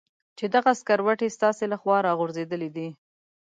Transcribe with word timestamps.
چې 0.37 0.45
دغه 0.55 0.71
سکروټې 0.79 1.29
ستاسې 1.37 1.65
له 1.71 1.77
خوا 1.81 1.97
را 2.05 2.11
غورځېدلې 2.19 2.69
دي. 2.75 2.87